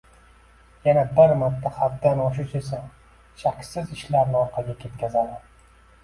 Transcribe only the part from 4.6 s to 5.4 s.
ketkazadi.